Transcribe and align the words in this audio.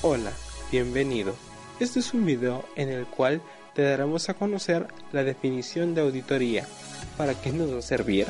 Hola, 0.00 0.30
bienvenido. 0.70 1.34
Este 1.80 1.98
es 1.98 2.14
un 2.14 2.24
video 2.24 2.64
en 2.76 2.88
el 2.88 3.04
cual 3.04 3.42
te 3.74 3.82
daremos 3.82 4.28
a 4.28 4.34
conocer 4.34 4.86
la 5.10 5.24
definición 5.24 5.92
de 5.92 6.02
auditoría, 6.02 6.68
para 7.16 7.34
qué 7.34 7.50
nos 7.50 7.74
va 7.74 7.80
a 7.80 7.82
servir, 7.82 8.28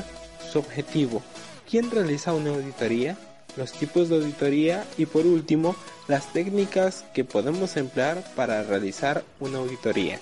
su 0.51 0.57
objetivo, 0.57 1.21
quién 1.69 1.91
realiza 1.91 2.33
una 2.33 2.49
auditoría, 2.49 3.19
los 3.55 3.71
tipos 3.71 4.09
de 4.09 4.15
auditoría 4.15 4.83
y 4.97 5.05
por 5.05 5.27
último 5.27 5.75
las 6.07 6.33
técnicas 6.33 7.05
que 7.13 7.23
podemos 7.23 7.77
emplear 7.77 8.23
para 8.35 8.63
realizar 8.63 9.23
una 9.39 9.59
auditoría. 9.59 10.19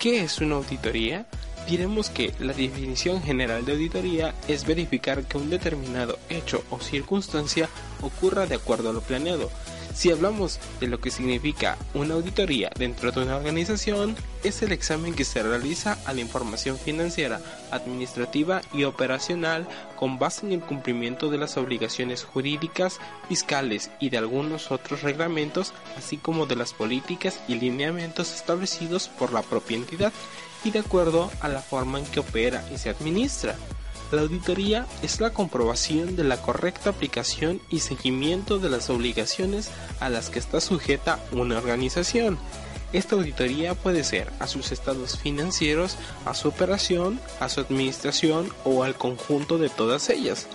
¿Qué 0.00 0.24
es 0.24 0.40
una 0.40 0.56
auditoría? 0.56 1.26
Diremos 1.70 2.10
que 2.10 2.34
la 2.40 2.52
definición 2.52 3.22
general 3.22 3.64
de 3.64 3.74
auditoría 3.74 4.34
es 4.48 4.66
verificar 4.66 5.22
que 5.22 5.38
un 5.38 5.50
determinado 5.50 6.18
hecho 6.28 6.64
o 6.68 6.80
circunstancia 6.80 7.68
ocurra 8.02 8.46
de 8.46 8.56
acuerdo 8.56 8.90
a 8.90 8.92
lo 8.92 9.02
planeado. 9.02 9.48
Si 9.94 10.10
hablamos 10.10 10.58
de 10.80 10.88
lo 10.88 11.00
que 11.00 11.12
significa 11.12 11.78
una 11.94 12.14
auditoría 12.14 12.72
dentro 12.76 13.12
de 13.12 13.22
una 13.22 13.36
organización, 13.36 14.16
es 14.42 14.62
el 14.62 14.72
examen 14.72 15.14
que 15.14 15.24
se 15.24 15.44
realiza 15.44 15.96
a 16.06 16.12
la 16.12 16.20
información 16.20 16.76
financiera, 16.76 17.40
administrativa 17.70 18.62
y 18.72 18.82
operacional 18.82 19.68
con 19.94 20.18
base 20.18 20.46
en 20.46 20.52
el 20.52 20.60
cumplimiento 20.62 21.30
de 21.30 21.38
las 21.38 21.56
obligaciones 21.56 22.24
jurídicas, 22.24 22.98
fiscales 23.28 23.92
y 24.00 24.10
de 24.10 24.18
algunos 24.18 24.72
otros 24.72 25.02
reglamentos, 25.02 25.72
así 25.96 26.16
como 26.16 26.46
de 26.46 26.56
las 26.56 26.72
políticas 26.72 27.38
y 27.46 27.54
lineamientos 27.54 28.34
establecidos 28.34 29.06
por 29.06 29.32
la 29.32 29.42
propia 29.42 29.76
entidad 29.76 30.12
y 30.64 30.70
de 30.70 30.80
acuerdo 30.80 31.30
a 31.40 31.48
la 31.48 31.60
forma 31.60 31.98
en 31.98 32.06
que 32.06 32.20
opera 32.20 32.64
y 32.72 32.78
se 32.78 32.90
administra. 32.90 33.56
La 34.12 34.22
auditoría 34.22 34.86
es 35.02 35.20
la 35.20 35.30
comprobación 35.30 36.16
de 36.16 36.24
la 36.24 36.42
correcta 36.42 36.90
aplicación 36.90 37.60
y 37.70 37.78
seguimiento 37.78 38.58
de 38.58 38.68
las 38.68 38.90
obligaciones 38.90 39.70
a 40.00 40.08
las 40.08 40.30
que 40.30 40.40
está 40.40 40.60
sujeta 40.60 41.20
una 41.30 41.58
organización. 41.58 42.36
Esta 42.92 43.14
auditoría 43.14 43.76
puede 43.76 44.02
ser 44.02 44.32
a 44.40 44.48
sus 44.48 44.72
estados 44.72 45.16
financieros, 45.16 45.96
a 46.24 46.34
su 46.34 46.48
operación, 46.48 47.20
a 47.38 47.48
su 47.48 47.60
administración 47.60 48.52
o 48.64 48.82
al 48.82 48.96
conjunto 48.96 49.58
de 49.58 49.68
todas 49.68 50.10
ellas. 50.10 50.48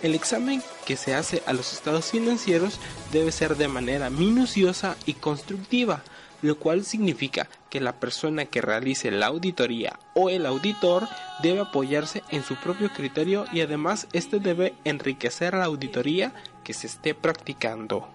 El 0.00 0.14
examen 0.14 0.62
que 0.86 0.96
se 0.96 1.14
hace 1.14 1.42
a 1.44 1.52
los 1.52 1.74
estados 1.74 2.06
financieros 2.06 2.80
debe 3.12 3.30
ser 3.30 3.56
de 3.56 3.68
manera 3.68 4.08
minuciosa 4.08 4.96
y 5.04 5.12
constructiva, 5.14 6.02
lo 6.42 6.58
cual 6.58 6.84
significa 6.84 7.48
que 7.70 7.80
la 7.80 7.94
persona 7.94 8.44
que 8.44 8.60
realice 8.60 9.10
la 9.10 9.26
auditoría 9.26 9.98
o 10.14 10.28
el 10.28 10.44
auditor 10.44 11.08
debe 11.42 11.60
apoyarse 11.60 12.22
en 12.30 12.42
su 12.42 12.56
propio 12.56 12.90
criterio 12.90 13.46
y 13.52 13.60
además 13.60 14.08
este 14.12 14.40
debe 14.40 14.74
enriquecer 14.84 15.54
la 15.54 15.64
auditoría 15.64 16.34
que 16.64 16.74
se 16.74 16.88
esté 16.88 17.14
practicando. 17.14 18.08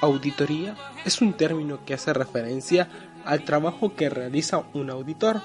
Auditoría 0.00 0.76
es 1.04 1.20
un 1.20 1.32
término 1.32 1.84
que 1.84 1.94
hace 1.94 2.12
referencia 2.12 2.88
al 3.24 3.44
trabajo 3.44 3.94
que 3.94 4.10
realiza 4.10 4.64
un 4.74 4.90
auditor, 4.90 5.40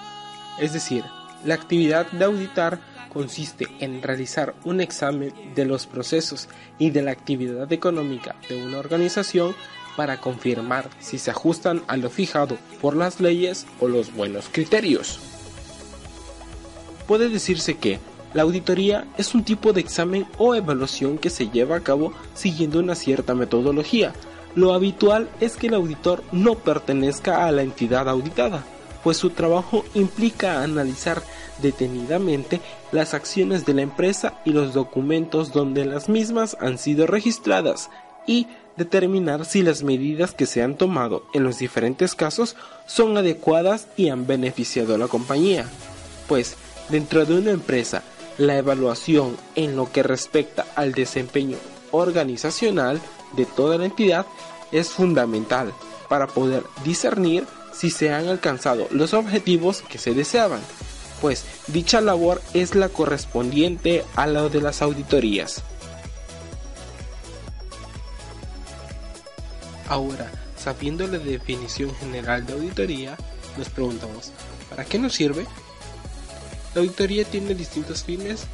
es 0.59 0.73
decir, 0.73 1.03
la 1.45 1.56
actividad 1.56 2.12
de 2.12 2.25
auditar 2.25 2.80
consiste 3.09 3.67
en 3.80 4.02
realizar 4.02 4.53
un 4.66 4.81
examen 4.81 5.34
de 5.56 5.66
los 5.66 5.88
procesos 5.88 6.50
y 6.78 6.92
de 6.92 7.02
la 7.02 7.12
actividad 7.12 7.72
económica 7.72 8.36
de 8.50 8.64
una 8.64 8.78
organización 8.78 9.56
para 9.95 10.20
confirmar 10.20 10.90
si 11.00 11.18
se 11.18 11.32
ajustan 11.32 11.84
a 11.88 11.98
lo 11.98 12.09
fijado 12.09 12.58
por 12.82 12.95
las 12.95 13.20
leyes 13.20 13.66
o 13.80 13.88
los 13.88 14.14
buenos 14.14 14.50
criterios. 14.52 15.20
Puede 17.08 17.30
decirse 17.30 17.78
que 17.78 18.00
la 18.34 18.44
auditoría 18.44 19.08
es 19.18 19.34
un 19.34 19.44
tipo 19.44 19.73
de 19.73 19.81
examen 19.81 20.28
o 20.38 20.54
evaluación 20.54 21.18
que 21.18 21.31
se 21.31 21.50
lleva 21.50 21.78
a 21.78 21.81
cabo 21.81 22.14
siguiendo 22.36 22.80
una 22.80 22.94
cierta 22.94 23.34
metodología. 23.34 24.14
Lo 24.56 24.73
habitual 24.73 25.30
es 25.40 25.58
que 25.58 25.68
el 25.68 25.73
auditor 25.73 26.24
no 26.31 26.56
pertenezca 26.56 27.48
a 27.48 27.52
la 27.52 27.64
entidad 27.64 28.08
auditada, 28.08 28.64
pues 29.03 29.18
su 29.18 29.31
trabajo 29.31 29.84
implica 29.96 30.62
analizar 30.62 31.24
detenidamente 31.62 32.62
las 32.92 33.13
acciones 33.13 33.66
de 33.66 33.74
la 33.74 33.81
empresa 33.81 34.40
y 34.46 34.52
los 34.52 34.74
documentos 34.74 35.52
donde 35.52 35.86
las 35.86 36.09
mismas 36.09 36.56
han 36.59 36.78
sido 36.78 37.08
registradas 37.08 37.90
y 38.28 38.47
determinar 38.79 39.45
si 39.45 39.62
las 39.62 39.84
medidas 39.84 40.34
que 40.34 40.47
se 40.47 40.63
han 40.63 40.75
tomado 40.75 41.23
en 41.34 41.44
los 41.44 41.59
diferentes 41.59 42.16
casos 42.16 42.56
son 42.88 43.16
adecuadas 43.16 43.88
y 43.95 44.09
han 44.09 44.25
beneficiado 44.25 44.95
a 44.95 44.97
la 44.97 45.07
compañía. 45.07 45.67
Pues, 46.28 46.56
dentro 46.89 47.25
de 47.25 47.38
una 47.38 47.51
empresa, 47.51 48.01
la 48.39 48.57
evaluación 48.57 49.38
en 49.56 49.75
lo 49.75 49.91
que 49.91 50.01
respecta 50.01 50.66
al 50.75 50.94
desempeño 50.94 51.57
organizacional 51.91 53.00
de 53.34 53.45
toda 53.45 53.78
la 53.78 53.85
entidad 53.85 54.25
es 54.72 54.89
fundamental 54.89 55.73
para 56.07 56.28
poder 56.28 56.63
discernir 56.84 57.45
si 57.73 57.91
se 57.91 58.12
han 58.13 58.28
alcanzado 58.28 58.88
los 58.91 59.13
objetivos 59.13 59.81
que 59.81 59.97
se 59.97 60.13
deseaban, 60.13 60.62
pues 61.22 61.45
dicha 61.68 62.01
labor 62.01 62.41
es 62.53 62.75
la 62.75 62.89
correspondiente 62.89 64.03
a 64.16 64.25
la 64.25 64.50
de 64.50 64.62
las 64.62 64.81
auditorías. 64.81 65.63
Ahora, 69.89 70.31
sabiendo 70.55 71.07
la 71.07 71.17
definición 71.17 71.94
general 71.95 72.45
de 72.45 72.53
auditoría, 72.53 73.17
nos 73.57 73.69
preguntamos, 73.69 74.31
¿para 74.69 74.85
qué 74.85 75.00
nos 75.00 75.16
sirve? 75.16 75.47
La 76.75 76.81
auditoría 76.81 77.25
tiene 77.25 77.55
distintos 77.55 78.03
fines 78.03 78.45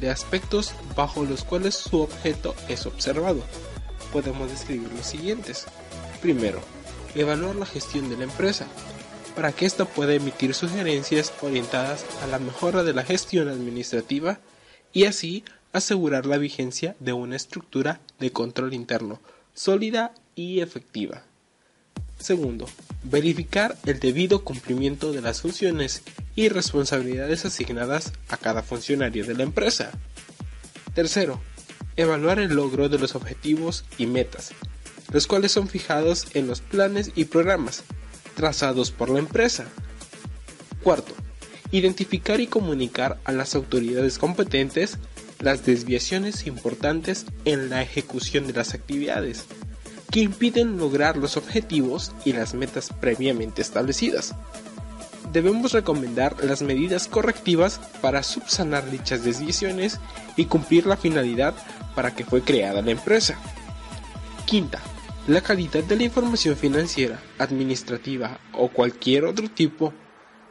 de 0.00 0.08
aspectos 0.08 0.72
bajo 0.94 1.24
los 1.24 1.42
cuales 1.42 1.74
su 1.74 2.00
objeto 2.00 2.54
es 2.68 2.86
observado. 2.86 3.42
Podemos 4.12 4.48
describir 4.48 4.88
los 4.92 5.04
siguientes. 5.04 5.66
Primero, 6.22 6.60
evaluar 7.16 7.56
la 7.56 7.66
gestión 7.66 8.08
de 8.08 8.16
la 8.16 8.24
empresa, 8.24 8.66
para 9.34 9.50
que 9.50 9.66
ésta 9.66 9.84
pueda 9.86 10.14
emitir 10.14 10.54
sugerencias 10.54 11.32
orientadas 11.42 12.04
a 12.22 12.28
la 12.28 12.38
mejora 12.38 12.84
de 12.84 12.94
la 12.94 13.02
gestión 13.02 13.48
administrativa 13.48 14.38
y 14.92 15.06
así 15.06 15.44
asegurar 15.72 16.24
la 16.24 16.38
vigencia 16.38 16.94
de 17.00 17.12
una 17.12 17.34
estructura 17.34 18.00
de 18.20 18.30
control 18.30 18.74
interno 18.74 19.20
sólida 19.54 20.12
y 20.34 20.60
efectiva. 20.60 21.22
Segundo, 22.18 22.66
verificar 23.02 23.76
el 23.84 24.00
debido 24.00 24.44
cumplimiento 24.44 25.12
de 25.12 25.20
las 25.20 25.42
funciones 25.42 26.02
y 26.36 26.48
responsabilidades 26.48 27.44
asignadas 27.44 28.12
a 28.28 28.36
cada 28.36 28.62
funcionario 28.62 29.26
de 29.26 29.34
la 29.34 29.42
empresa. 29.42 29.90
Tercero, 30.94 31.40
evaluar 31.96 32.38
el 32.38 32.54
logro 32.54 32.88
de 32.88 32.98
los 32.98 33.14
objetivos 33.14 33.84
y 33.98 34.06
metas, 34.06 34.52
los 35.12 35.26
cuales 35.26 35.52
son 35.52 35.68
fijados 35.68 36.28
en 36.34 36.46
los 36.46 36.60
planes 36.60 37.12
y 37.14 37.26
programas 37.26 37.84
trazados 38.34 38.90
por 38.90 39.10
la 39.10 39.18
empresa. 39.18 39.66
Cuarto, 40.82 41.14
identificar 41.72 42.40
y 42.40 42.46
comunicar 42.46 43.18
a 43.24 43.32
las 43.32 43.54
autoridades 43.54 44.18
competentes 44.18 44.98
las 45.40 45.66
desviaciones 45.66 46.46
importantes 46.46 47.26
en 47.44 47.68
la 47.68 47.82
ejecución 47.82 48.46
de 48.46 48.54
las 48.54 48.72
actividades 48.74 49.44
que 50.14 50.20
impiden 50.20 50.78
lograr 50.78 51.16
los 51.16 51.36
objetivos 51.36 52.12
y 52.24 52.34
las 52.34 52.54
metas 52.54 52.90
previamente 53.00 53.60
establecidas. 53.60 54.32
Debemos 55.32 55.72
recomendar 55.72 56.36
las 56.44 56.62
medidas 56.62 57.08
correctivas 57.08 57.80
para 58.00 58.22
subsanar 58.22 58.88
dichas 58.92 59.24
desviaciones 59.24 59.98
y 60.36 60.44
cumplir 60.44 60.86
la 60.86 60.96
finalidad 60.96 61.52
para 61.96 62.14
que 62.14 62.24
fue 62.24 62.42
creada 62.42 62.80
la 62.80 62.92
empresa. 62.92 63.36
Quinta, 64.46 64.78
la 65.26 65.40
calidad 65.40 65.82
de 65.82 65.96
la 65.96 66.04
información 66.04 66.54
financiera, 66.54 67.20
administrativa 67.40 68.38
o 68.52 68.68
cualquier 68.68 69.24
otro 69.24 69.50
tipo, 69.50 69.92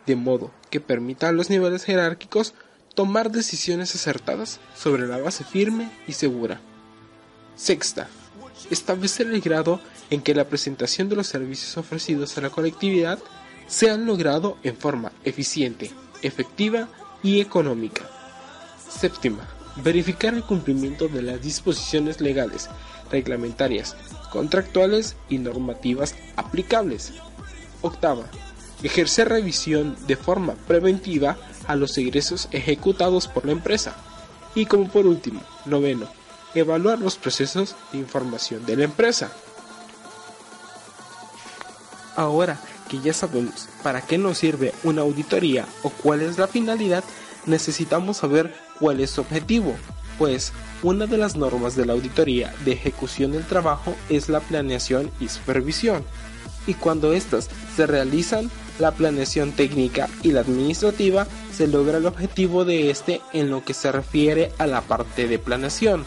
de 0.05 0.17
modo 0.17 0.51
que 0.71 0.81
permita 0.81 1.29
a 1.29 1.31
los 1.31 1.49
niveles 1.49 1.85
jerárquicos 1.85 2.53
tomar 2.95 3.31
decisiones 3.31 3.95
acertadas 3.95 4.59
sobre 4.75 5.07
la 5.07 5.19
base 5.19 5.45
firme 5.45 5.89
y 6.05 6.11
segura. 6.11 6.59
Sexta, 7.55 8.09
establecer 8.69 9.27
el 9.27 9.41
grado 9.41 9.79
en 10.09 10.21
que 10.21 10.35
la 10.35 10.47
presentación 10.47 11.09
de 11.09 11.15
los 11.15 11.27
servicios 11.27 11.77
ofrecidos 11.77 12.37
a 12.37 12.41
la 12.41 12.49
colectividad 12.49 13.19
sean 13.67 14.05
logrado 14.05 14.57
en 14.63 14.75
forma 14.77 15.11
eficiente, 15.23 15.91
efectiva 16.21 16.89
y 17.23 17.39
económica. 17.39 18.03
Séptima, 18.89 19.47
verificar 19.77 20.33
el 20.33 20.43
cumplimiento 20.43 21.07
de 21.07 21.21
las 21.21 21.41
disposiciones 21.41 22.21
legales, 22.21 22.69
reglamentarias, 23.11 23.95
contractuales 24.31 25.15
y 25.29 25.37
normativas 25.37 26.15
aplicables. 26.35 27.13
Octava, 27.81 28.25
ejercer 28.83 29.29
revisión 29.29 29.95
de 30.07 30.15
forma 30.15 30.53
preventiva 30.67 31.37
a 31.67 31.75
los 31.75 31.97
egresos 31.97 32.49
ejecutados 32.51 33.27
por 33.27 33.45
la 33.45 33.51
empresa. 33.51 33.95
Y 34.55 34.65
como 34.65 34.89
por 34.89 35.07
último, 35.07 35.41
noveno, 35.65 36.07
evaluar 36.55 36.99
los 36.99 37.17
procesos 37.17 37.75
de 37.91 37.99
información 37.99 38.65
de 38.65 38.77
la 38.77 38.83
empresa. 38.83 39.31
Ahora 42.15 42.59
que 42.89 42.99
ya 42.99 43.13
sabemos 43.13 43.69
para 43.81 44.01
qué 44.01 44.17
nos 44.17 44.37
sirve 44.37 44.73
una 44.83 45.01
auditoría 45.01 45.65
o 45.81 45.89
cuál 45.89 46.21
es 46.21 46.37
la 46.37 46.47
finalidad, 46.47 47.03
necesitamos 47.45 48.17
saber 48.17 48.53
cuál 48.79 48.99
es 48.99 49.11
su 49.11 49.21
objetivo. 49.21 49.75
pues 50.17 50.53
una 50.83 51.07
de 51.07 51.17
las 51.17 51.35
normas 51.35 51.75
de 51.75 51.85
la 51.85 51.93
auditoría 51.93 52.53
de 52.65 52.73
ejecución 52.73 53.31
del 53.31 53.45
trabajo 53.45 53.95
es 54.09 54.29
la 54.29 54.39
planeación 54.39 55.11
y 55.19 55.27
supervisión, 55.27 56.03
y 56.67 56.73
cuando 56.75 57.13
éstas 57.13 57.49
se 57.75 57.87
realizan, 57.87 58.49
la 58.79 58.91
planeación 58.91 59.51
técnica 59.51 60.09
y 60.23 60.31
la 60.31 60.41
administrativa 60.41 61.27
se 61.55 61.67
logra 61.67 61.97
el 61.97 62.05
objetivo 62.05 62.65
de 62.65 62.89
este 62.89 63.21
en 63.31 63.49
lo 63.49 63.63
que 63.63 63.73
se 63.73 63.91
refiere 63.91 64.51
a 64.57 64.65
la 64.65 64.81
parte 64.81 65.27
de 65.27 65.39
planeación, 65.39 66.05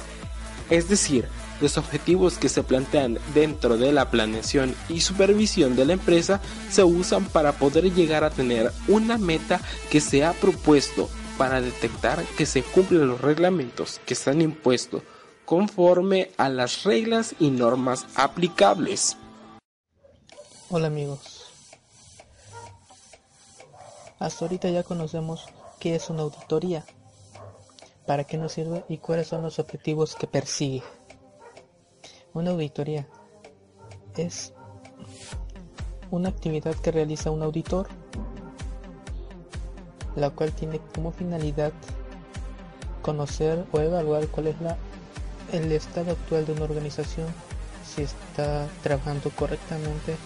es 0.71 0.89
decir, 0.89 1.29
los 1.61 1.79
objetivos 1.79 2.39
que 2.39 2.49
se 2.49 2.63
plantean 2.63 3.19
dentro 3.35 3.79
de 3.79 3.93
la 3.93 4.11
planeación 4.11 4.75
y 4.89 5.01
supervisión 5.01 5.77
de 5.77 5.87
la 5.87 5.95
empresa 5.95 6.41
se 6.71 6.85
usan 6.85 7.25
para 7.25 7.53
poder 7.53 7.93
llegar 7.95 8.25
a 8.25 8.31
tener 8.31 8.73
una 8.89 9.19
meta 9.19 9.61
que 9.91 10.01
se 10.01 10.25
ha 10.25 10.33
propuesto 10.33 11.09
para 11.39 11.61
detectar 11.61 12.23
que 12.37 12.47
se 12.47 12.63
cumplen 12.63 13.09
los 13.09 13.21
reglamentos 13.21 14.01
que 14.07 14.15
están 14.15 14.41
impuestos 14.41 15.03
conforme 15.45 16.31
a 16.37 16.49
las 16.49 16.83
reglas 16.83 17.35
y 17.39 17.51
normas 17.51 18.07
aplicables. 18.17 19.17
Hola 20.69 20.89
amigos. 20.89 21.45
Hasta 24.19 24.45
ahorita 24.45 24.71
ya 24.71 24.83
conocemos 24.83 25.45
qué 25.79 25.95
es 25.95 26.11
una 26.11 26.23
auditoría, 26.23 26.85
para 28.07 28.25
qué 28.25 28.39
nos 28.39 28.53
sirve 28.53 28.85
y 28.89 28.99
cuáles 28.99 29.29
son 29.29 29.43
los 29.43 29.59
objetivos 29.59 30.15
que 30.15 30.27
persigue. 30.27 30.83
Una 32.33 32.51
auditoría 32.51 33.09
es 34.17 34.53
una 36.11 36.29
actividad 36.29 36.75
que 36.77 36.93
realiza 36.93 37.31
un 37.31 37.43
auditor, 37.43 37.89
la 40.15 40.31
cual 40.31 40.53
tiene 40.53 40.81
como 40.95 41.13
finalidad 41.13 41.73
conocer 43.03 43.67
o 43.73 43.81
evaluar 43.81 44.27
cuál 44.29 44.49
es 44.49 44.61
la, 44.61 44.77
el 45.53 45.71
estado 45.73 46.13
actual 46.13 46.47
de 46.47 46.53
una 46.53 46.65
organización, 46.65 47.27
si 47.85 48.03
está 48.03 48.67
trabajando 48.83 49.31
correctamente 49.31 50.17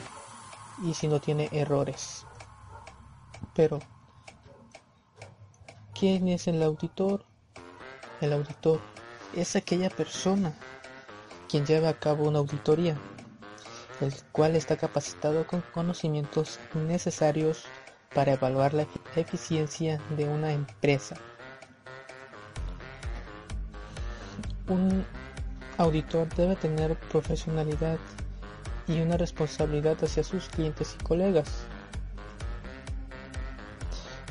y 0.84 0.94
si 0.94 1.08
no 1.08 1.20
tiene 1.20 1.48
errores. 1.52 2.26
Pero, 3.54 3.80
¿quién 5.94 6.28
es 6.28 6.46
el 6.46 6.62
auditor? 6.62 7.29
El 8.20 8.34
auditor 8.34 8.80
es 9.34 9.56
aquella 9.56 9.88
persona 9.88 10.52
quien 11.48 11.64
lleva 11.64 11.88
a 11.88 11.98
cabo 11.98 12.28
una 12.28 12.40
auditoría, 12.40 12.96
el 14.00 14.12
cual 14.30 14.56
está 14.56 14.76
capacitado 14.76 15.46
con 15.46 15.62
conocimientos 15.72 16.60
necesarios 16.74 17.64
para 18.14 18.34
evaluar 18.34 18.74
la 18.74 18.86
eficiencia 19.16 20.00
de 20.16 20.28
una 20.28 20.52
empresa. 20.52 21.16
Un 24.68 25.04
auditor 25.78 26.28
debe 26.34 26.56
tener 26.56 26.96
profesionalidad 27.10 27.98
y 28.86 29.00
una 29.00 29.16
responsabilidad 29.16 29.96
hacia 30.04 30.24
sus 30.24 30.48
clientes 30.48 30.96
y 31.00 31.04
colegas. 31.04 31.48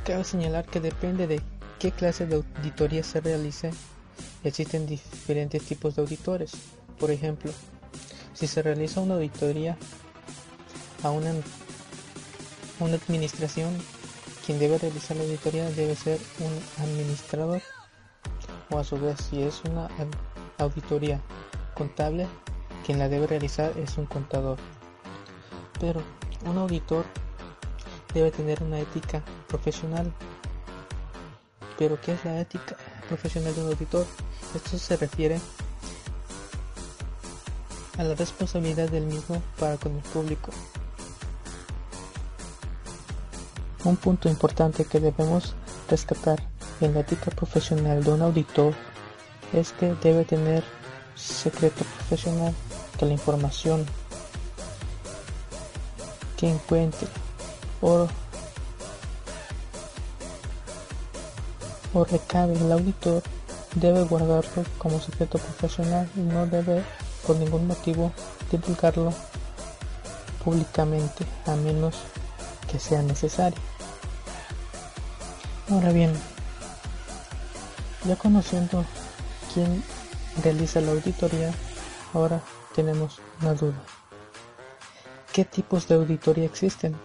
Cabe 0.05 0.23
señalar 0.23 0.65
que 0.65 0.79
depende 0.79 1.25
de 1.25 1.41
qué 1.79 1.91
clase 1.91 2.27
de 2.27 2.35
auditoría 2.35 3.03
se 3.03 3.21
realice, 3.21 3.71
existen 4.43 4.85
diferentes 4.85 5.63
tipos 5.63 5.95
de 5.95 6.01
auditores. 6.01 6.51
Por 6.99 7.09
ejemplo, 7.09 7.51
si 8.33 8.47
se 8.47 8.61
realiza 8.61 9.01
una 9.01 9.15
auditoría 9.15 9.77
a 11.03 11.11
una, 11.11 11.31
una 12.79 12.95
administración, 12.95 13.73
quien 14.45 14.59
debe 14.59 14.77
realizar 14.77 15.15
la 15.15 15.23
auditoría 15.23 15.69
debe 15.71 15.95
ser 15.95 16.19
un 16.39 16.83
administrador 16.83 17.61
o 18.71 18.77
a 18.77 18.83
su 18.83 18.99
vez 18.99 19.17
si 19.29 19.41
es 19.41 19.61
una 19.63 19.87
auditoría 20.57 21.21
contable, 21.75 22.27
quien 22.85 22.99
la 22.99 23.07
debe 23.07 23.27
realizar 23.27 23.71
es 23.77 23.97
un 23.97 24.05
contador. 24.05 24.57
Pero 25.79 26.03
un 26.45 26.57
auditor 26.57 27.05
debe 28.13 28.31
tener 28.31 28.61
una 28.63 28.79
ética 28.79 29.23
profesional. 29.47 30.13
Pero 31.79 31.99
¿qué 32.01 32.11
es 32.11 32.25
la 32.25 32.41
ética 32.41 32.75
profesional 33.07 33.55
de 33.55 33.61
un 33.61 33.67
auditor? 33.67 34.05
Esto 34.53 34.77
se 34.77 34.97
refiere 34.97 35.39
a 37.97 38.03
la 38.03 38.15
responsabilidad 38.15 38.89
del 38.89 39.05
mismo 39.05 39.41
para 39.57 39.77
con 39.77 39.95
el 39.95 40.01
público. 40.01 40.51
Un 43.85 43.95
punto 43.95 44.27
importante 44.27 44.83
que 44.83 44.99
debemos 44.99 45.55
rescatar 45.89 46.43
en 46.81 46.95
la 46.95 46.99
ética 46.99 47.31
profesional 47.31 48.03
de 48.03 48.11
un 48.11 48.23
auditor 48.23 48.73
es 49.53 49.71
que 49.71 49.95
debe 50.03 50.25
tener 50.25 50.65
secreto 51.15 51.85
profesional, 51.95 52.53
que 52.97 53.05
la 53.05 53.13
información 53.13 53.85
que 56.35 56.49
encuentre 56.49 57.07
o, 57.81 58.09
o 61.93 62.03
recabe 62.05 62.53
el 62.53 62.71
auditor 62.71 63.23
debe 63.75 64.03
guardarlo 64.03 64.63
como 64.77 64.99
secreto 64.99 65.37
profesional 65.37 66.09
y 66.15 66.21
no 66.21 66.45
debe 66.45 66.83
por 67.25 67.35
ningún 67.37 67.67
motivo 67.67 68.11
divulgarlo 68.51 69.13
públicamente 70.43 71.25
a 71.45 71.55
menos 71.55 71.95
que 72.71 72.79
sea 72.79 73.01
necesario. 73.01 73.59
Ahora 75.69 75.91
bien, 75.91 76.11
ya 78.05 78.15
conociendo 78.15 78.85
quién 79.53 79.83
realiza 80.43 80.81
la 80.81 80.91
auditoría, 80.91 81.51
ahora 82.13 82.41
tenemos 82.75 83.19
una 83.41 83.53
duda. 83.53 83.77
¿Qué 85.33 85.45
tipos 85.45 85.87
de 85.87 85.95
auditoría 85.95 86.45
existen? 86.45 86.95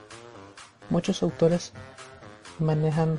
Muchos 0.88 1.22
autores 1.22 1.72
manejan 2.58 3.18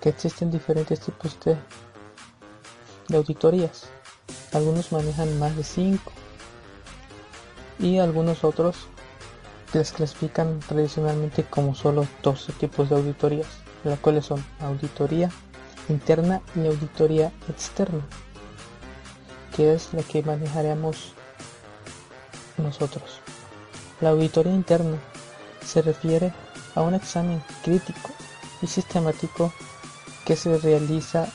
que 0.00 0.08
existen 0.08 0.50
diferentes 0.50 1.00
tipos 1.00 1.38
de, 1.40 1.56
auditorías. 3.14 3.88
Algunos 4.52 4.92
manejan 4.92 5.38
más 5.38 5.56
de 5.56 5.64
5 5.64 6.12
y 7.78 7.98
algunos 7.98 8.44
otros 8.44 8.88
les 9.72 9.92
clasifican 9.92 10.60
tradicionalmente 10.60 11.44
como 11.44 11.74
solo 11.74 12.06
12 12.22 12.52
tipos 12.54 12.88
de 12.88 12.96
auditorías, 12.96 13.48
las 13.84 13.98
cuales 13.98 14.26
son 14.26 14.44
auditoría 14.60 15.30
interna 15.88 16.40
y 16.54 16.66
auditoría 16.66 17.32
externa, 17.48 18.00
que 19.54 19.74
es 19.74 19.92
la 19.94 20.02
que 20.02 20.22
manejaremos 20.22 21.12
nosotros. 22.56 23.20
La 24.00 24.10
auditoría 24.10 24.52
interna 24.52 24.98
se 25.64 25.82
refiere 25.82 26.32
a 26.74 26.82
un 26.82 26.94
examen 26.94 27.42
crítico 27.62 28.10
y 28.62 28.66
sistemático 28.66 29.52
que 30.28 30.36
se 30.36 30.58
realiza 30.58 31.26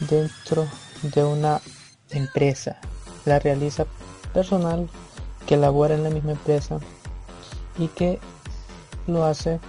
dentro 0.00 0.68
de 1.02 1.24
una 1.24 1.62
empresa. 2.10 2.76
La 3.24 3.38
realiza 3.38 3.86
personal 4.34 4.86
que 5.46 5.56
labora 5.56 5.94
en 5.94 6.04
la 6.04 6.10
misma 6.10 6.32
empresa 6.32 6.78
y 7.78 7.88
que 7.88 8.20
lo 9.06 9.24
hace 9.24 9.60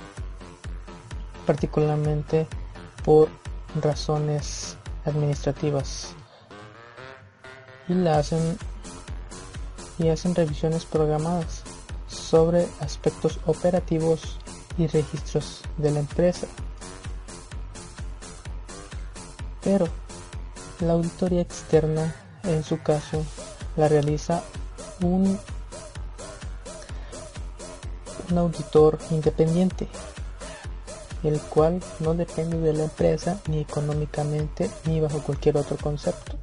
particularmente 1.45 2.45
por 3.05 3.29
razones 3.81 4.75
administrativas 5.05 6.13
y 7.87 7.93
la 7.93 8.17
hacen 8.17 8.57
y 9.99 10.09
hacen 10.09 10.35
revisiones 10.35 10.83
programadas 10.83 11.63
sobre 12.07 12.67
aspectos 12.81 13.39
operativos 13.45 14.37
y 14.77 14.87
registros 14.87 15.61
de 15.77 15.91
la 15.91 15.99
empresa. 16.01 16.47
Pero 19.63 19.87
la 20.79 20.93
auditoría 20.93 21.41
externa 21.41 22.13
en 22.43 22.63
su 22.63 22.81
caso 22.81 23.23
la 23.75 23.87
realiza 23.87 24.43
un, 25.01 25.39
auditor 28.35 28.97
independiente, 29.11 29.87
el 31.23 31.39
cual 31.39 31.81
no 31.99 32.15
depende 32.15 32.57
de 32.57 32.73
la 32.73 32.85
empresa 32.85 33.39
ni 33.47 33.59
económicamente 33.59 34.71
ni 34.85 34.99
bajo 34.99 35.19
cualquier 35.19 35.57
otro 35.57 35.77
concepto. 35.77 36.37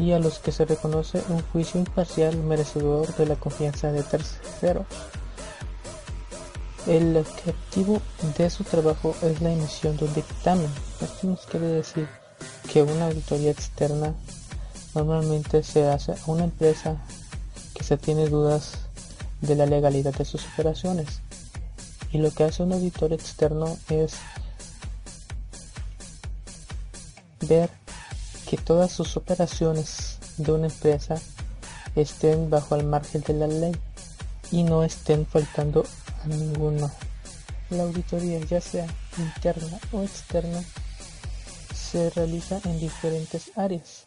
y 0.00 0.12
a 0.12 0.18
los 0.18 0.38
que 0.38 0.50
se 0.50 0.64
reconoce 0.64 1.22
un 1.28 1.42
juicio 1.42 1.78
imparcial 1.78 2.34
merecedor 2.38 3.06
de 3.16 3.26
la 3.26 3.36
confianza 3.36 3.92
de 3.92 4.02
terceros. 4.02 4.86
El 6.90 7.16
objetivo 7.16 8.02
de 8.36 8.50
su 8.50 8.64
trabajo 8.64 9.14
es 9.22 9.40
la 9.40 9.52
emisión 9.52 9.96
de 9.96 10.06
un 10.06 10.12
dictamen. 10.12 10.68
Esto 11.00 11.28
nos 11.28 11.46
quiere 11.46 11.66
decir 11.66 12.08
que 12.68 12.82
una 12.82 13.06
auditoría 13.06 13.52
externa 13.52 14.12
normalmente 14.92 15.62
se 15.62 15.86
hace 15.86 16.14
a 16.14 16.18
una 16.26 16.42
empresa 16.42 16.96
que 17.74 17.84
se 17.84 17.96
tiene 17.96 18.28
dudas 18.28 18.72
de 19.40 19.54
la 19.54 19.66
legalidad 19.66 20.12
de 20.14 20.24
sus 20.24 20.44
operaciones. 20.52 21.20
Y 22.10 22.18
lo 22.18 22.32
que 22.32 22.42
hace 22.42 22.64
un 22.64 22.72
auditor 22.72 23.12
externo 23.12 23.78
es 23.88 24.14
ver 27.46 27.70
que 28.48 28.56
todas 28.56 28.90
sus 28.90 29.16
operaciones 29.16 30.18
de 30.38 30.50
una 30.50 30.66
empresa 30.66 31.20
estén 31.94 32.50
bajo 32.50 32.74
el 32.74 32.84
margen 32.84 33.22
de 33.22 33.34
la 33.34 33.46
ley 33.46 33.76
y 34.50 34.64
no 34.64 34.82
estén 34.82 35.24
faltando 35.24 35.84
a 36.22 36.26
ninguno. 36.28 36.90
La 37.70 37.84
auditoría, 37.84 38.40
ya 38.40 38.60
sea 38.60 38.86
interna 39.18 39.78
o 39.92 40.02
externa, 40.02 40.62
se 41.74 42.10
realiza 42.10 42.60
en 42.64 42.80
diferentes 42.80 43.52
áreas, 43.56 44.06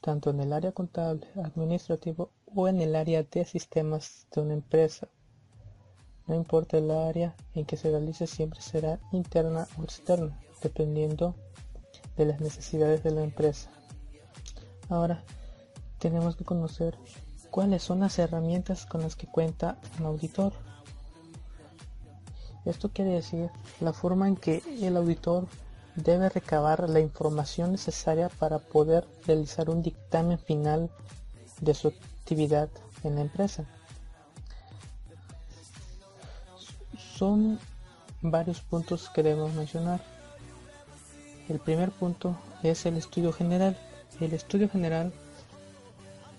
tanto 0.00 0.30
en 0.30 0.40
el 0.40 0.52
área 0.52 0.72
contable, 0.72 1.26
administrativo 1.42 2.30
o 2.54 2.68
en 2.68 2.80
el 2.80 2.96
área 2.96 3.22
de 3.22 3.44
sistemas 3.44 4.26
de 4.34 4.40
una 4.40 4.54
empresa. 4.54 5.08
No 6.26 6.34
importa 6.34 6.78
el 6.78 6.90
área 6.90 7.36
en 7.54 7.64
que 7.66 7.76
se 7.76 7.90
realice, 7.90 8.26
siempre 8.26 8.60
será 8.60 8.98
interna 9.12 9.68
o 9.78 9.84
externa, 9.84 10.38
dependiendo 10.62 11.36
de 12.16 12.26
las 12.26 12.40
necesidades 12.40 13.02
de 13.04 13.12
la 13.12 13.22
empresa. 13.22 13.70
Ahora, 14.88 15.24
tenemos 15.98 16.36
que 16.36 16.44
conocer 16.44 16.98
cuáles 17.50 17.82
son 17.82 18.00
las 18.00 18.18
herramientas 18.18 18.86
con 18.86 19.02
las 19.02 19.16
que 19.16 19.26
cuenta 19.26 19.78
un 19.98 20.06
auditor. 20.06 20.52
Esto 22.66 22.90
quiere 22.90 23.12
decir 23.12 23.48
la 23.80 23.92
forma 23.92 24.26
en 24.26 24.36
que 24.36 24.62
el 24.82 24.96
auditor 24.96 25.46
debe 25.94 26.28
recabar 26.28 26.90
la 26.90 27.00
información 27.00 27.72
necesaria 27.72 28.28
para 28.28 28.58
poder 28.58 29.06
realizar 29.26 29.70
un 29.70 29.82
dictamen 29.82 30.38
final 30.38 30.90
de 31.60 31.74
su 31.74 31.88
actividad 31.88 32.68
en 33.04 33.14
la 33.14 33.20
empresa. 33.22 33.64
Son 37.16 37.58
varios 38.20 38.60
puntos 38.60 39.08
que 39.10 39.22
debemos 39.22 39.54
mencionar. 39.54 40.02
El 41.48 41.60
primer 41.60 41.92
punto 41.92 42.36
es 42.62 42.84
el 42.84 42.96
estudio 42.96 43.32
general. 43.32 43.78
El 44.20 44.32
estudio 44.34 44.68
general 44.68 45.12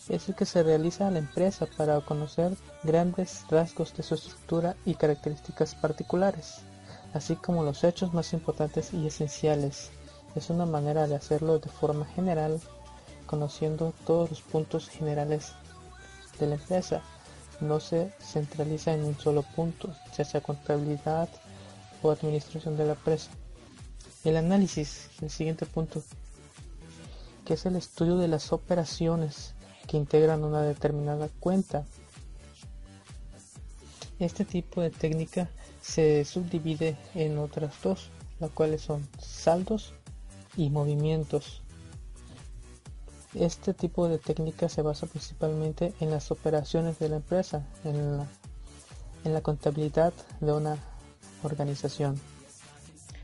es 0.10 0.30
el 0.30 0.36
que 0.36 0.46
se 0.46 0.64
realiza 0.64 1.08
a 1.08 1.12
la 1.12 1.20
empresa 1.20 1.68
para 1.78 2.00
conocer 2.02 2.56
grandes 2.84 3.44
rasgos 3.50 3.94
de 3.96 4.04
su 4.04 4.16
estructura 4.16 4.76
y 4.86 4.96
características 4.96 5.76
particulares, 5.76 6.60
así 7.14 7.36
como 7.36 7.64
los 7.64 7.84
hechos 7.84 8.14
más 8.14 8.34
importantes 8.34 8.94
y 8.94 9.06
esenciales. 9.08 9.92
Es 10.36 10.50
una 10.50 10.66
manera 10.66 11.08
de 11.08 11.16
hacerlo 11.16 11.60
de 11.60 11.70
forma 11.70 12.06
general, 12.06 12.60
conociendo 13.26 13.94
todos 14.06 14.30
los 14.30 14.42
puntos 14.42 14.88
generales 14.88 15.52
de 16.40 16.48
la 16.48 16.56
empresa. 16.56 17.02
No 17.60 17.80
se 17.80 18.12
centraliza 18.20 18.94
en 18.94 19.04
un 19.04 19.18
solo 19.18 19.42
punto, 19.42 19.94
ya 20.18 20.24
sea 20.24 20.42
contabilidad 20.42 21.28
o 22.02 22.12
administración 22.12 22.78
de 22.78 22.86
la 22.86 22.94
empresa. 22.94 23.30
El 24.24 24.38
análisis, 24.38 25.10
el 25.22 25.30
siguiente 25.30 25.66
punto, 25.66 26.04
que 27.46 27.56
es 27.56 27.66
el 27.66 27.76
estudio 27.76 28.18
de 28.18 28.28
las 28.28 28.54
operaciones 28.54 29.56
que 29.88 29.98
integran 29.98 30.44
una 30.44 30.62
determinada 30.62 31.30
cuenta. 31.40 31.86
Este 34.20 34.46
tipo 34.46 34.82
de 34.82 34.90
técnica 34.90 35.50
se 35.82 36.26
subdivide 36.26 36.98
en 37.16 37.38
otras 37.38 37.74
dos, 37.82 38.10
las 38.40 38.52
cuales 38.52 38.82
son 38.82 39.08
saldos 39.20 39.94
y 40.58 40.70
movimientos. 40.70 41.64
Este 43.34 43.74
tipo 43.74 44.08
de 44.08 44.18
técnica 44.18 44.68
se 44.70 44.82
basa 44.82 45.06
principalmente 45.06 45.94
en 46.00 46.12
las 46.12 46.32
operaciones 46.32 47.00
de 47.00 47.10
la 47.10 47.18
empresa, 47.18 47.66
en 47.84 48.18
la, 48.18 48.28
en 49.24 49.34
la 49.34 49.42
contabilidad 49.42 50.14
de 50.42 50.52
una 50.52 50.78
organización. 51.44 52.20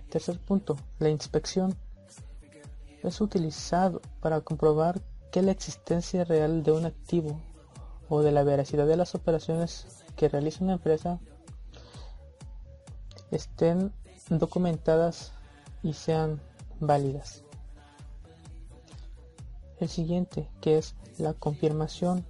Tercer 0.09 0.37
punto, 0.39 0.77
la 0.99 1.09
inspección 1.09 1.75
es 3.01 3.19
utilizado 3.19 4.01
para 4.21 4.41
comprobar 4.41 5.01
que 5.33 5.41
la 5.41 5.51
existencia 5.51 6.23
real 6.25 6.61
de 6.61 6.71
un 6.71 6.85
activo 6.85 7.41
o 8.07 8.21
de 8.21 8.31
la 8.31 8.43
veracidad 8.43 8.85
de 8.85 8.95
las 8.95 9.15
operaciones 9.15 10.05
que 10.15 10.29
realiza 10.29 10.63
una 10.63 10.73
empresa 10.73 11.19
estén 13.31 13.91
documentadas 14.29 15.31
y 15.81 15.93
sean 15.93 16.39
válidas. 16.79 17.43
El 19.79 19.89
siguiente, 19.89 20.47
que 20.61 20.77
es 20.77 20.93
la 21.17 21.33
confirmación, 21.33 22.23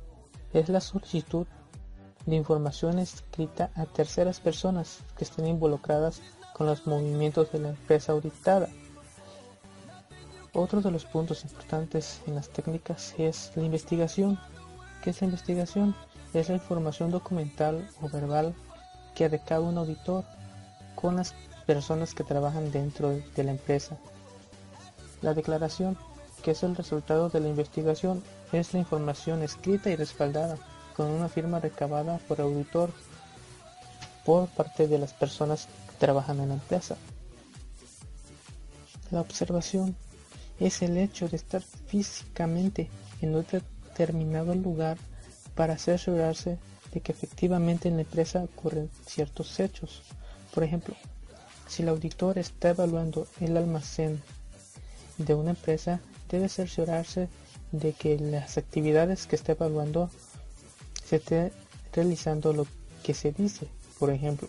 es 0.54 0.70
la 0.70 0.80
solicitud 0.80 1.46
de 2.26 2.38
información 2.38 3.00
escrita 3.00 3.70
a 3.76 3.86
terceras 3.86 4.40
personas 4.40 5.00
que 5.18 5.26
estén 5.26 5.46
involucradas 5.46 6.22
con 6.54 6.68
los 6.68 6.88
movimientos 6.88 7.52
de 7.52 7.60
la 7.60 7.70
empresa 7.72 8.14
auditada 8.14 8.70
otro 10.54 10.82
de 10.82 10.92
los 10.92 11.06
puntos 11.06 11.44
importantes 11.44 12.22
en 12.28 12.36
las 12.36 12.50
técnicas 12.50 13.16
es 13.18 13.52
la 13.56 13.64
investigación. 13.64 14.40
¿Qué 15.04 15.10
es 15.10 15.22
la 15.22 15.26
investigación? 15.26 15.96
Es 16.34 16.50
la 16.50 16.56
información 16.56 17.12
documental 17.12 17.90
o 18.02 18.10
verbal 18.10 18.54
que 19.16 19.28
recaba 19.28 19.68
un 19.68 19.78
auditor 19.78 20.24
con 20.96 21.16
las 21.16 21.34
personas 21.66 22.14
que 22.14 22.24
trabajan 22.24 22.72
dentro 22.72 23.10
de 23.10 23.44
la 23.44 23.52
empresa. 23.52 23.98
La 25.22 25.34
declaración, 25.34 25.98
que 26.44 26.52
es 26.52 26.64
el 26.64 26.76
resultado 26.76 27.30
de 27.30 27.40
la 27.40 27.50
investigación, 27.50 28.24
es 28.52 28.74
la 28.74 28.80
información 28.80 29.42
escrita 29.42 29.90
y 29.90 29.96
respaldada 29.96 30.58
con 30.96 31.08
una 31.08 31.30
firma 31.30 31.60
recabada 31.60 32.20
por 32.28 32.42
auditor 32.42 32.92
por 34.26 34.48
parte 34.50 34.88
de 34.88 35.00
las 35.00 35.14
personas 35.14 35.68
que 35.90 35.98
trabajan 35.98 36.40
en 36.40 36.50
la 36.50 36.56
empresa. 36.56 36.96
La 39.12 39.22
observación 39.22 39.96
es 40.60 40.82
el 40.82 40.98
hecho 40.98 41.28
de 41.28 41.38
estar 41.38 41.62
físicamente 41.62 42.90
en 43.22 43.36
un 43.36 43.46
determinado 43.50 44.56
lugar 44.56 44.98
para 45.56 45.74
asegurarse 45.74 46.58
de 46.94 47.02
que 47.02 47.12
efectivamente 47.12 47.88
en 47.88 47.96
la 47.96 48.02
empresa 48.04 48.44
ocurren 48.44 48.90
ciertos 49.06 49.60
hechos. 49.60 50.04
Por 50.54 50.64
ejemplo, 50.64 50.96
si 51.68 51.84
el 51.84 51.90
auditor 51.90 52.38
está 52.38 52.70
evaluando 52.70 53.28
el 53.40 53.58
almacén 53.58 54.22
de 55.18 55.34
una 55.34 55.52
empresa, 55.52 56.02
debe 56.30 56.50
cerciorarse 56.50 57.30
de 57.72 57.94
que 57.94 58.20
las 58.20 58.58
actividades 58.58 59.26
que 59.26 59.36
está 59.36 59.54
evaluando 59.54 60.10
se 61.04 61.18
esté 61.18 61.52
realizando 61.92 62.54
lo 62.54 62.68
que 63.04 63.14
se 63.14 63.32
dice. 63.32 63.68
Por 64.00 64.12
ejemplo, 64.12 64.48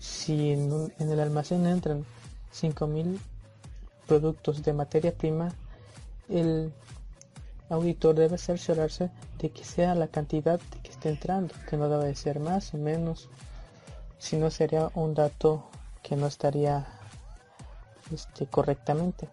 si 0.00 0.50
en, 0.50 0.92
en 0.98 1.10
el 1.10 1.20
almacén 1.20 1.66
entran 1.66 2.04
5.000 2.54 3.18
productos 4.06 4.62
de 4.62 4.72
materia 4.72 5.12
prima, 5.12 5.52
el 6.28 6.72
auditor 7.68 8.14
debe 8.14 8.38
cerciorarse 8.38 9.10
de 9.38 9.50
que 9.50 9.64
sea 9.64 9.94
la 9.94 10.08
cantidad 10.08 10.60
que 10.82 10.90
esté 10.90 11.08
entrando, 11.08 11.54
que 11.68 11.76
no 11.76 11.88
debe 11.88 12.14
ser 12.14 12.40
más 12.40 12.72
o 12.74 12.78
menos, 12.78 13.28
si 14.18 14.36
no 14.36 14.50
sería 14.50 14.90
un 14.94 15.14
dato 15.14 15.64
que 16.02 16.16
no 16.16 16.26
estaría 16.26 16.86
este, 18.12 18.46
correctamente. 18.46 19.28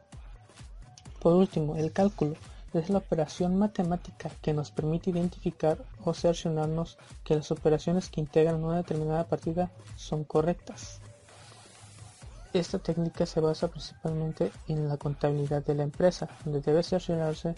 Por 1.20 1.34
último, 1.34 1.76
el 1.76 1.92
cálculo 1.94 2.36
es 2.74 2.90
la 2.90 2.98
operación 2.98 3.58
matemática 3.58 4.32
que 4.42 4.54
nos 4.54 4.72
permite 4.72 5.12
identificar 5.12 5.78
o 6.04 6.14
cerciorarnos 6.14 6.98
que 7.24 7.36
las 7.36 7.52
operaciones 7.52 8.10
que 8.10 8.20
integran 8.20 8.64
una 8.64 8.78
determinada 8.78 9.26
partida 9.26 9.72
son 9.96 10.24
correctas. 10.24 11.00
Esta 12.54 12.78
técnica 12.78 13.26
se 13.26 13.40
basa 13.40 13.68
principalmente 13.68 14.52
en 14.68 14.88
la 14.88 14.98
contabilidad 14.98 15.66
de 15.66 15.74
la 15.74 15.82
empresa, 15.82 16.30
donde 16.46 16.62
debe 16.62 16.84
cerciorarse 16.84 17.56